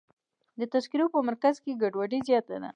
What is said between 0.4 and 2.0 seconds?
د تذکرو مرکز کې